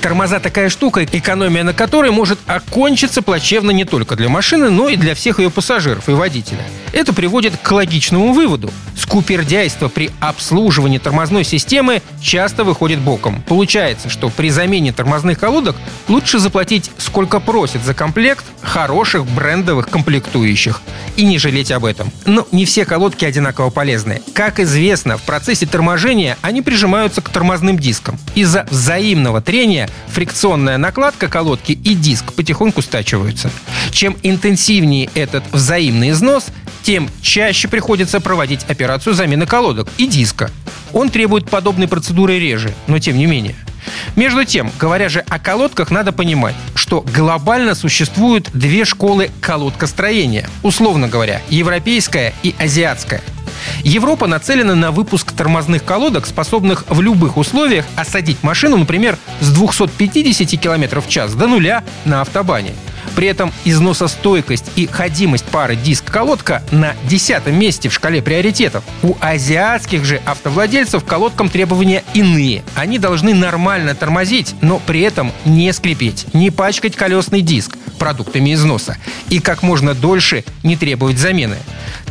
[0.00, 4.96] Тормоза такая штука, экономия на которой может окончиться плачевно не только для машины, но и
[4.96, 6.64] для всех ее пассажиров и водителя.
[6.92, 8.70] Это приводит к логичному выводу.
[8.96, 13.42] Скупердяйство при обслуживании тормозной системы часто выходит боком.
[13.42, 15.76] Получается, что при замене тормозных колодок
[16.08, 20.80] лучше заплатить сколько просят за комплект хороших брендовых комплектующих
[21.16, 22.10] и не жалеть об этом.
[22.24, 24.22] Но не все колодки одинаково полезны.
[24.34, 28.18] Как известно, в процессе торможения они прижимаются к тормозным дискам.
[28.34, 33.50] Из-за взаимного трения фрикционная накладка колодки и диск потихоньку стачиваются.
[33.90, 36.46] Чем интенсивнее этот взаимный износ,
[36.82, 40.50] тем чаще приходится проводить операцию замены колодок и диска.
[40.92, 43.56] Он требует подобной процедуры реже, но тем не менее.
[44.14, 50.48] Между тем, говоря же о колодках, надо понимать, что глобально существуют две школы колодкостроения.
[50.62, 53.22] Условно говоря, европейская и азиатская.
[53.84, 60.60] Европа нацелена на выпуск тормозных колодок, способных в любых условиях осадить машину, например, с 250
[60.60, 62.72] км в час до нуля на автобане.
[63.14, 68.84] При этом износостойкость и ходимость пары диск-колодка на десятом месте в шкале приоритетов.
[69.02, 72.62] У азиатских же автовладельцев колодкам требования иные.
[72.74, 78.98] Они должны нормально тормозить, но при этом не скрипеть, не пачкать колесный диск продуктами износа
[79.30, 81.56] и как можно дольше не требовать замены.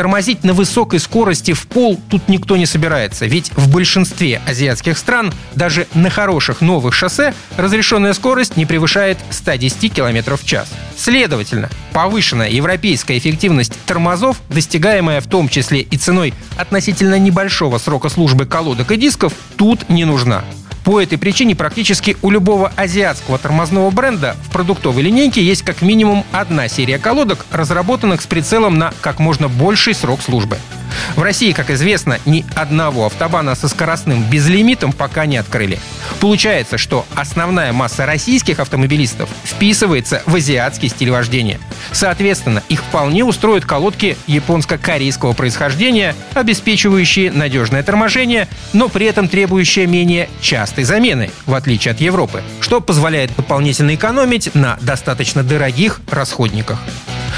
[0.00, 5.30] Тормозить на высокой скорости в пол тут никто не собирается, ведь в большинстве азиатских стран
[5.54, 10.70] даже на хороших новых шоссе разрешенная скорость не превышает 110 км в час.
[10.96, 18.46] Следовательно, повышенная европейская эффективность тормозов, достигаемая в том числе и ценой относительно небольшого срока службы
[18.46, 20.44] колодок и дисков, тут не нужна.
[20.90, 26.24] По этой причине практически у любого азиатского тормозного бренда в продуктовой линейке есть как минимум
[26.32, 30.58] одна серия колодок, разработанных с прицелом на как можно больший срок службы.
[31.14, 35.78] В России, как известно, ни одного автобана со скоростным безлимитом пока не открыли.
[36.20, 41.58] Получается, что основная масса российских автомобилистов вписывается в азиатский стиль вождения.
[41.92, 50.28] Соответственно, их вполне устроят колодки японско-корейского происхождения, обеспечивающие надежное торможение, но при этом требующие менее
[50.42, 56.80] частой замены, в отличие от Европы, что позволяет дополнительно экономить на достаточно дорогих расходниках.